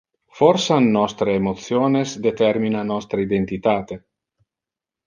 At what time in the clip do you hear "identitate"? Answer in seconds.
3.29-4.01